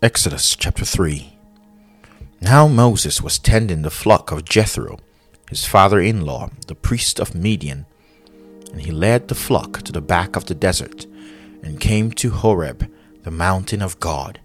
Exodus 0.00 0.54
chapter 0.54 0.84
3 0.84 1.32
Now 2.40 2.68
Moses 2.68 3.20
was 3.20 3.40
tending 3.40 3.82
the 3.82 3.90
flock 3.90 4.30
of 4.30 4.44
Jethro, 4.44 5.00
his 5.50 5.64
father 5.64 5.98
in 5.98 6.24
law, 6.24 6.50
the 6.68 6.76
priest 6.76 7.18
of 7.18 7.34
Midian, 7.34 7.84
and 8.70 8.82
he 8.82 8.92
led 8.92 9.26
the 9.26 9.34
flock 9.34 9.82
to 9.82 9.90
the 9.90 10.00
back 10.00 10.36
of 10.36 10.44
the 10.44 10.54
desert 10.54 11.04
and 11.64 11.80
came 11.80 12.12
to 12.12 12.30
Horeb, 12.30 12.88
the 13.24 13.32
mountain 13.32 13.82
of 13.82 13.98
God. 13.98 14.38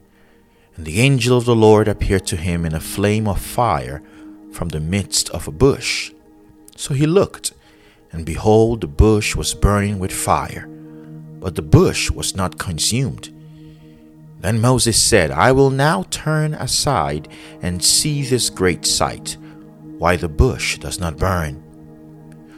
And 0.75 0.87
the 0.87 1.01
angel 1.01 1.37
of 1.37 1.45
the 1.45 1.55
Lord 1.55 1.87
appeared 1.87 2.25
to 2.27 2.35
him 2.35 2.65
in 2.65 2.73
a 2.73 2.79
flame 2.79 3.27
of 3.27 3.39
fire 3.39 4.01
from 4.51 4.69
the 4.69 4.79
midst 4.79 5.29
of 5.29 5.47
a 5.47 5.51
bush. 5.51 6.11
So 6.75 6.95
he 6.95 7.05
looked, 7.05 7.53
and 8.11 8.25
behold, 8.25 8.81
the 8.81 8.87
bush 8.87 9.35
was 9.35 9.53
burning 9.53 9.99
with 9.99 10.11
fire, 10.11 10.67
but 11.39 11.53
the 11.53 11.61
bush 11.61 12.09
was 12.09 12.35
not 12.35 12.57
consumed. 12.57 13.29
Then 14.43 14.59
Moses 14.59 15.01
said, 15.01 15.31
I 15.31 15.53
will 15.53 15.69
now 15.69 16.03
turn 16.09 16.53
aside 16.55 17.29
and 17.61 17.81
see 17.81 18.23
this 18.23 18.49
great 18.49 18.85
sight, 18.85 19.37
why 19.97 20.17
the 20.17 20.27
bush 20.27 20.77
does 20.79 20.99
not 20.99 21.15
burn. 21.15 21.63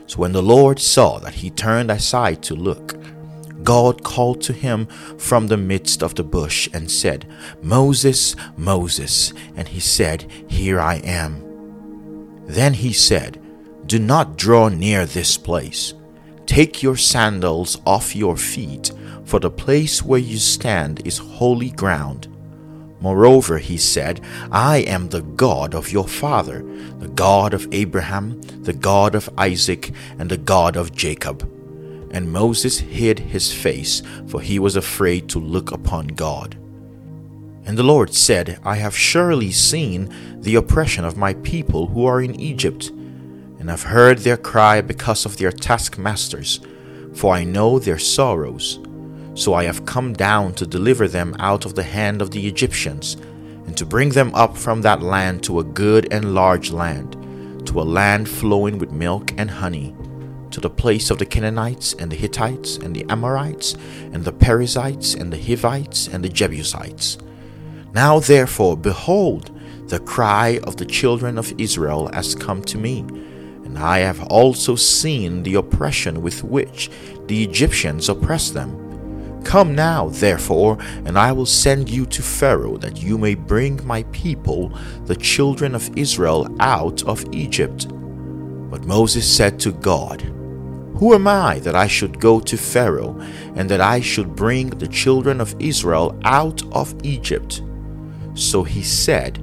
So 0.08 0.18
when 0.18 0.32
the 0.32 0.42
Lord 0.42 0.80
saw 0.80 1.20
that 1.20 1.36
he 1.36 1.52
turned 1.52 1.92
aside 1.92 2.42
to 2.44 2.56
look, 2.56 2.95
God 3.64 4.04
called 4.04 4.42
to 4.42 4.54
him 4.54 4.88
from 5.20 5.45
the 5.45 5.58
midst 5.58 6.02
of 6.02 6.16
the 6.16 6.23
bush 6.23 6.68
and 6.73 6.90
said, 6.90 7.28
Moses, 7.62 8.36
Moses. 8.58 9.31
And 9.56 9.67
he 9.67 9.80
said, 9.80 10.26
Here 10.48 10.80
I 10.80 10.95
am. 10.95 12.45
Then 12.48 12.73
he 12.73 12.94
said, 12.94 13.40
Do 13.86 14.00
not 14.00 14.38
draw 14.38 14.70
near 14.70 15.06
this 15.06 15.38
place. 15.38 15.94
Take 16.48 16.81
your 16.81 16.98
sandals 16.98 17.80
off 17.86 18.16
your 18.16 18.38
feet 18.38 18.92
for 19.26 19.40
the 19.40 19.50
place 19.50 20.04
where 20.04 20.20
you 20.20 20.38
stand 20.38 21.06
is 21.06 21.18
holy 21.18 21.72
ground. 21.72 22.28
Moreover, 23.02 23.58
he 23.58 23.78
said, 23.78 24.22
I 24.52 24.78
am 24.78 25.10
the 25.10 25.22
God 25.22 25.76
of 25.76 25.92
your 25.92 26.08
father, 26.08 26.64
the 27.00 27.09
God 27.09 27.54
of 27.54 27.67
Abraham, 27.72 28.42
the 28.64 28.73
God 28.73 29.14
of 29.16 29.30
Isaac, 29.38 29.92
and 30.17 30.30
the 30.30 30.38
God 30.38 30.76
of 30.76 30.95
Jacob. 30.95 31.50
And 32.12 32.32
Moses 32.32 32.80
hid 32.80 33.20
his 33.20 33.52
face, 33.54 34.02
for 34.28 34.42
he 34.42 34.58
was 34.58 34.76
afraid 34.76 35.28
to 35.30 35.39
look 35.39 35.72
upon 35.72 36.08
God. 36.08 36.56
And 37.66 37.78
the 37.78 37.84
Lord 37.84 38.14
said, 38.14 38.60
I 38.64 38.76
have 38.78 38.95
surely 38.95 39.52
seen 39.52 40.42
the 40.42 40.56
oppression 40.56 41.04
of 41.04 41.17
my 41.17 41.34
people 41.36 41.88
who 41.88 42.06
are 42.06 42.22
in 42.22 42.39
Egypt, 42.39 42.89
and 43.60 43.70
have 43.70 43.84
heard 43.84 44.20
their 44.20 44.38
cry 44.38 44.82
because 44.82 45.26
of 45.26 45.38
their 45.38 45.52
taskmasters, 45.52 46.60
for 47.14 47.34
I 47.34 47.44
know 47.44 47.80
their 47.80 47.98
sorrows. 47.98 48.80
So 49.36 49.53
I 49.53 49.66
have 49.66 49.86
come 49.86 50.14
down 50.14 50.53
to 50.55 50.66
deliver 50.66 51.09
them 51.09 51.36
out 51.39 51.66
of 51.66 51.75
the 51.75 51.83
hand 51.83 52.22
of 52.22 52.31
the 52.31 52.47
Egyptians, 52.47 53.16
and 53.67 53.75
to 53.75 53.86
bring 53.86 54.09
them 54.09 54.33
up 54.33 54.55
from 54.55 54.81
that 54.81 55.02
land 55.02 55.44
to 55.44 55.59
a 55.59 55.64
good 55.64 56.08
and 56.11 56.33
large 56.33 56.72
land, 56.72 57.66
to 57.67 57.81
a 57.81 57.83
land 57.83 58.30
flowing 58.30 58.80
with 58.80 58.94
milk 58.94 59.33
and 59.38 59.52
honey, 59.52 59.94
to 60.52 60.61
the 60.61 60.69
place 60.69 61.11
of 61.11 61.17
the 61.17 61.25
Canaanites 61.25 61.94
and 61.95 62.09
the 62.09 62.16
Hittites 62.16 62.77
and 62.77 62.95
the 62.95 63.05
Amorites 63.09 63.75
and 64.14 64.23
the 64.23 64.31
Perizzites 64.31 65.14
and 65.14 65.33
the 65.33 65.42
Hivites 65.42 66.08
and 66.08 66.23
the 66.23 66.30
Jebusites. 66.30 67.17
Now 67.94 68.20
therefore, 68.20 68.77
behold, 68.77 69.52
the 69.89 69.99
cry 69.99 70.59
of 70.64 70.77
the 70.77 70.86
children 70.86 71.38
of 71.38 71.53
Israel 71.58 72.09
has 72.14 72.36
come 72.36 72.64
to 72.64 72.77
me, 72.77 72.99
and 72.99 73.77
I 73.77 73.99
have 73.99 74.23
also 74.27 74.75
seen 74.75 75.44
the 75.44 75.55
oppression 75.55 76.22
with 76.22 76.42
which 76.42 76.89
the 77.25 77.44
Egyptians 77.44 78.08
oppress 78.08 78.52
them 78.52 78.84
Come 79.46 79.76
now, 79.76 80.10
therefore, 80.10 80.78
and 81.06 81.18
I 81.18 81.32
will 81.32 81.46
send 81.46 81.88
you 81.88 82.08
to 82.08 82.24
Pharaoh, 82.24 82.78
that 82.78 83.02
you 83.02 83.18
may 83.18 83.36
bring 83.36 83.80
my 83.86 84.04
people, 84.12 84.70
the 85.06 85.16
children 85.16 85.76
of 85.76 85.96
Israel, 85.96 86.54
out 86.60 87.04
of 87.04 87.24
Egypt. 87.32 87.88
But 87.88 88.86
Moses 88.86 89.26
said 89.26 89.60
to 89.62 89.72
God, 89.72 90.22
Who 90.98 91.14
am 91.14 91.28
I 91.28 91.60
that 91.60 91.76
I 91.76 91.86
should 91.86 92.20
go 92.20 92.39
to 92.39 92.58
Pharaoh, 92.58 93.17
and 93.55 93.70
that 93.70 93.82
I 93.82 94.02
should 94.02 94.36
bring 94.36 94.72
the 94.72 94.88
children 94.88 95.39
of 95.39 95.55
Israel 95.60 96.20
out 96.23 96.64
of 96.73 96.95
Egypt? 97.04 97.61
So 98.34 98.64
he 98.64 98.82
said, 98.82 99.39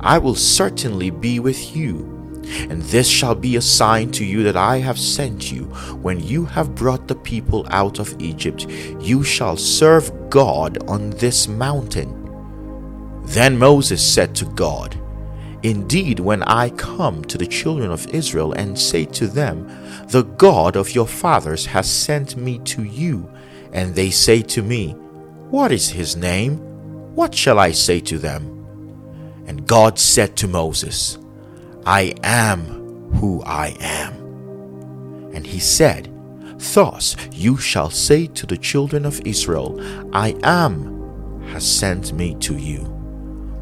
I 0.00 0.18
will 0.18 0.34
certainly 0.34 1.10
be 1.10 1.38
with 1.38 1.76
you 1.76 2.13
and 2.44 2.82
this 2.82 3.08
shall 3.08 3.34
be 3.34 3.56
a 3.56 3.60
sign 3.60 4.10
to 4.12 4.24
you 4.24 4.42
that 4.44 4.56
I 4.56 4.78
have 4.78 4.98
sent 4.98 5.50
you. 5.50 5.64
When 6.02 6.20
you 6.20 6.44
have 6.44 6.74
brought 6.74 7.08
the 7.08 7.14
people 7.14 7.66
out 7.70 7.98
of 7.98 8.20
Egypt, 8.20 8.66
you 9.00 9.22
shall 9.22 9.56
serve 9.56 10.30
God 10.30 10.78
on 10.88 11.10
this 11.10 11.48
mountain. 11.48 12.20
Then 13.24 13.58
Moses 13.58 14.02
said 14.02 14.34
to 14.36 14.44
God, 14.44 15.00
Indeed, 15.62 16.20
when 16.20 16.42
I 16.42 16.68
come 16.70 17.24
to 17.24 17.38
the 17.38 17.46
children 17.46 17.90
of 17.90 18.06
Israel 18.08 18.52
and 18.52 18.78
say 18.78 19.06
to 19.06 19.26
them, 19.26 19.66
The 20.08 20.24
God 20.24 20.76
of 20.76 20.94
your 20.94 21.06
fathers 21.06 21.64
has 21.66 21.90
sent 21.90 22.36
me 22.36 22.58
to 22.66 22.84
you, 22.84 23.30
and 23.72 23.94
they 23.94 24.10
say 24.10 24.42
to 24.42 24.62
me, 24.62 24.92
What 25.48 25.72
is 25.72 25.88
his 25.88 26.16
name? 26.16 26.58
What 27.14 27.34
shall 27.34 27.58
I 27.58 27.70
say 27.70 28.00
to 28.00 28.18
them? 28.18 28.50
And 29.46 29.66
God 29.66 29.98
said 29.98 30.36
to 30.36 30.48
Moses, 30.48 31.16
I 31.86 32.14
am 32.22 33.12
who 33.14 33.42
I 33.42 33.76
am. 33.80 34.14
And 35.34 35.46
he 35.46 35.58
said, 35.58 36.10
Thus 36.58 37.16
you 37.32 37.56
shall 37.56 37.90
say 37.90 38.26
to 38.28 38.46
the 38.46 38.56
children 38.56 39.04
of 39.04 39.20
Israel, 39.26 39.78
I 40.14 40.34
am 40.42 41.42
has 41.48 41.66
sent 41.70 42.12
me 42.12 42.34
to 42.36 42.56
you. 42.56 42.90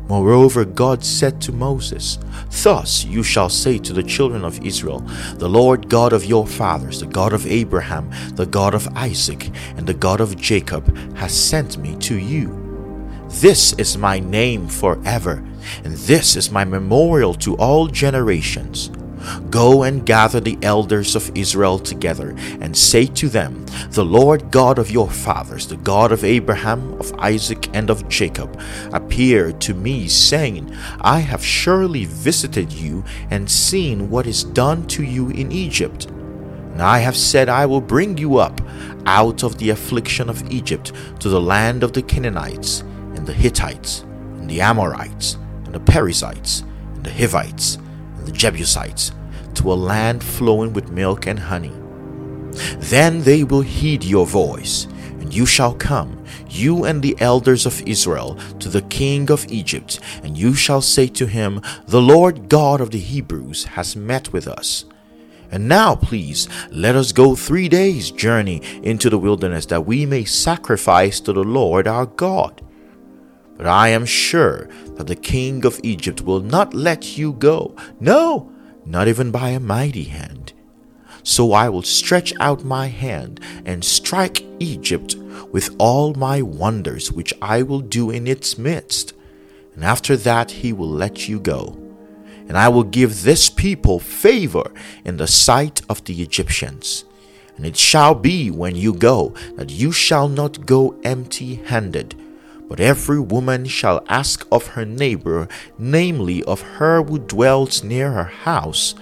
Moreover, 0.09 0.65
God 0.65 1.05
said 1.05 1.41
to 1.43 1.53
Moses, 1.53 2.19
Thus 2.63 3.05
you 3.05 3.23
shall 3.23 3.49
say 3.49 3.79
to 3.79 3.93
the 3.93 4.03
children 4.03 4.45
of 4.45 4.65
Israel, 4.65 5.01
The 5.37 5.49
Lord 5.49 5.89
God 5.89 6.13
of 6.13 6.25
your 6.25 6.47
fathers, 6.47 7.01
the 7.01 7.07
God 7.07 7.33
of 7.33 7.47
Abraham, 7.47 8.11
the 8.35 8.47
God 8.47 8.75
of 8.75 8.89
Isaac, 8.97 9.51
and 9.77 9.87
the 9.87 9.95
God 9.95 10.21
of 10.21 10.37
Jacob, 10.37 10.95
has 11.17 11.33
sent 11.33 11.79
me 11.79 11.97
to 11.97 12.17
you. 12.17 12.59
This 13.41 13.73
is 13.75 13.97
my 13.97 14.19
name 14.19 14.69
forever, 14.69 15.43
and 15.85 15.95
this 15.95 16.37
is 16.37 16.51
my 16.51 16.65
memorial 16.65 17.35
to 17.35 17.57
all 17.57 17.87
generations. 17.87 18.91
Go 19.51 19.83
and 19.83 20.05
gather 20.05 20.41
the 20.41 20.59
elders 20.63 21.15
of 21.15 21.31
Israel 21.37 21.79
together, 21.79 22.35
and 22.61 22.77
say 22.77 23.07
to 23.07 23.29
them, 23.29 23.65
The 23.91 24.05
Lord 24.05 24.51
God 24.51 24.79
of 24.79 24.91
your 24.91 25.11
fathers, 25.11 25.67
the 25.67 25.77
God 25.77 26.13
of 26.13 26.25
Abraham, 26.25 26.95
of 26.95 27.13
Isaac, 27.19 27.69
and 27.73 27.91
of 27.91 28.09
Jacob, 28.09 28.61
appeared 28.93 29.61
to 29.63 29.75
me, 29.75 30.09
saying, 30.09 30.75
I 31.01 31.21
have 31.21 31.45
surely 31.45 32.05
visited 32.05 32.73
you 32.73 33.05
and 33.31 33.51
seen 33.51 34.11
what 34.11 34.27
is 34.27 34.45
done 34.45 34.87
to 34.89 35.05
you 35.05 35.31
in 35.31 35.53
Egypt. 35.53 36.07
And 36.07 36.83
I 36.83 36.99
have 36.99 37.17
said, 37.17 37.49
I 37.49 37.67
will 37.67 37.83
bring 37.83 38.17
you 38.19 38.39
up 38.39 38.61
out 39.07 39.43
of 39.43 39.59
the 39.59 39.71
affliction 39.71 40.31
of 40.31 40.51
Egypt 40.51 40.93
to 41.21 41.29
the 41.29 41.41
land 41.41 41.83
of 41.83 41.93
the 41.93 42.03
Canaanites 42.03 42.81
and 43.15 43.27
the 43.27 43.33
Hittites, 43.33 44.01
and 44.01 44.49
the 44.49 44.61
Amorites, 44.63 45.37
and 45.73 45.87
the 45.87 45.93
Perizzites, 45.93 46.61
and 46.95 47.05
the 47.05 47.11
Hivites, 47.11 47.77
and 48.19 48.27
the 48.27 48.33
Jebusites, 48.33 49.13
to 49.55 49.73
a 49.73 49.75
land 49.75 50.23
flowing 50.23 50.73
with 50.73 50.91
milk 50.91 51.27
and 51.27 51.39
honey. 51.39 51.73
Then 52.79 53.23
they 53.23 53.43
will 53.45 53.63
heed 53.63 54.05
your 54.05 54.27
voice, 54.27 54.85
and 55.21 55.33
you 55.33 55.47
shall 55.47 55.75
come, 55.75 56.23
you 56.49 56.85
and 56.85 57.01
the 57.01 57.17
elders 57.21 57.65
of 57.65 57.83
Israel, 57.87 58.39
to 58.59 58.69
the 58.69 58.83
king 58.83 59.31
of 59.31 59.51
Egypt, 59.51 59.99
and 60.23 60.37
you 60.37 60.55
shall 60.55 60.83
say 60.83 61.07
to 61.09 61.27
him, 61.27 61.63
The 61.87 62.03
Lord 62.03 62.51
God 62.51 62.83
of 62.83 62.91
the 62.91 62.99
Hebrews 62.99 63.65
has 63.65 63.97
met 63.97 64.33
with 64.33 64.47
us. 64.47 64.85
And 65.51 65.69
now, 65.69 65.95
please, 65.95 66.49
let 66.71 66.97
us 66.97 67.13
go 67.13 67.35
three 67.35 67.69
days' 67.69 68.11
journey 68.11 68.61
into 68.83 69.09
the 69.09 69.19
wilderness 69.19 69.67
that 69.67 69.87
we 69.87 70.05
may 70.05 70.25
sacrifice 70.25 71.21
to 71.21 71.33
the 71.33 71.45
Lord 71.45 71.87
our 71.87 72.07
God. 72.07 72.63
But 73.63 73.71
I 73.71 73.91
am 73.91 74.07
sure 74.07 74.69
that 74.97 75.07
the 75.07 75.15
king 75.15 75.65
of 75.65 75.79
Egypt 75.85 76.23
will 76.23 76.41
not 76.41 76.75
let 76.75 77.17
you 77.17 77.33
go. 77.35 77.77
No, 78.01 78.51
not 78.85 79.07
even 79.07 79.31
by 79.31 79.51
a 79.51 79.61
mighty 79.61 80.03
hand. 80.03 80.53
So 81.23 81.53
I 81.53 81.69
will 81.69 81.85
stretch 81.85 82.35
out 82.41 82.65
my 82.65 82.89
hand 82.89 83.39
and 83.65 83.85
strike 83.85 84.45
Egypt 84.59 85.15
with 85.53 85.77
all 85.79 86.13
my 86.15 86.43
wonders 86.43 87.13
which 87.13 87.33
I 87.41 87.63
will 87.63 87.79
do 87.79 88.11
in 88.11 88.27
its 88.27 88.59
midst. 88.59 89.13
And 89.77 89.85
after 89.85 90.17
that 90.17 90.51
he 90.51 90.73
will 90.73 90.91
let 90.91 91.29
you 91.29 91.39
go. 91.39 91.79
And 92.49 92.59
I 92.59 92.69
will 92.69 92.83
give 92.83 93.23
this 93.23 93.49
people 93.49 94.01
favor 94.01 94.73
in 95.05 95.19
the 95.19 95.29
sight 95.29 95.83
of 95.89 96.03
the 96.03 96.21
Egyptians. 96.21 97.05
And 97.57 97.65
it 97.65 97.77
shall 97.77 98.17
be 98.17 98.51
when 98.51 98.75
you 98.75 98.93
go 98.93 99.37
that 99.55 99.71
you 99.71 99.93
shall 99.93 100.27
not 100.27 100.67
go 100.67 100.99
empty 101.05 101.55
handed 101.67 102.17
but 102.73 102.81
every 102.81 103.21
woman 103.21 103.67
shall 103.67 104.03
ask 104.09 104.47
of 104.51 104.69
her 104.69 104.87
neighbor, 104.87 105.47
namely 105.77 106.43
of 106.45 106.63
her 106.63 107.03
who 107.03 107.19
dwells 107.19 107.85
near 107.85 108.11
her 108.13 108.25
house, 108.25 108.95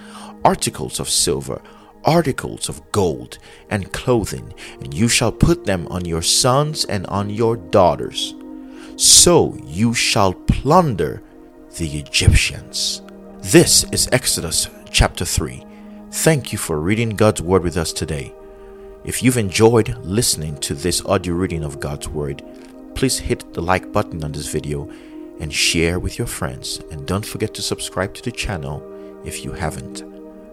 articles 0.43 0.99
of 0.99 1.09
silver, 1.09 1.61
articles 2.03 2.67
of 2.67 2.91
gold, 2.91 3.37
and 3.69 3.93
clothing, 3.93 4.53
and 4.81 4.93
you 4.93 5.07
shall 5.07 5.31
put 5.31 5.63
them 5.63 5.87
on 5.87 6.03
your 6.03 6.21
sons 6.21 6.83
and 6.83 7.07
on 7.07 7.29
your 7.29 7.55
daughters. 7.55 8.35
so 8.97 9.57
you 9.63 9.93
shall 9.93 10.33
plunder 10.33 11.23
the 11.77 11.97
Egyptians. 11.97 13.01
This 13.39 13.85
is 13.93 14.09
Exodus 14.11 14.67
chapter 14.91 15.23
3. 15.23 15.65
Thank 16.11 16.51
you 16.51 16.57
for 16.57 16.77
reading 16.77 17.11
God's 17.11 17.41
Word 17.41 17.63
with 17.63 17.77
us 17.77 17.93
today. 17.93 18.33
If 19.05 19.23
you've 19.23 19.37
enjoyed 19.37 19.97
listening 19.99 20.57
to 20.57 20.75
this 20.75 21.03
audio 21.05 21.35
reading 21.35 21.63
of 21.63 21.79
God's 21.79 22.09
Word, 22.09 22.43
please 23.01 23.17
hit 23.17 23.51
the 23.55 23.61
like 23.63 23.91
button 23.91 24.23
on 24.23 24.31
this 24.31 24.45
video 24.45 24.87
and 25.39 25.51
share 25.51 25.97
with 25.97 26.19
your 26.19 26.27
friends. 26.27 26.79
And 26.91 27.07
don't 27.07 27.25
forget 27.25 27.51
to 27.55 27.61
subscribe 27.63 28.13
to 28.13 28.21
the 28.21 28.31
channel 28.31 28.79
if 29.25 29.43
you 29.43 29.53
haven't. 29.53 30.03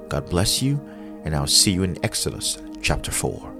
God 0.08 0.30
bless 0.30 0.62
you, 0.62 0.80
and 1.26 1.36
I'll 1.36 1.46
see 1.46 1.72
you 1.72 1.82
in 1.82 2.02
Exodus 2.02 2.56
chapter 2.80 3.10
4. 3.10 3.57